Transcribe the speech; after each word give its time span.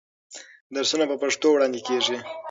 درسونه 0.75 1.05
په 1.07 1.15
پښتو 1.21 1.47
وړاندې 1.51 1.79
کېږي. 1.87 2.17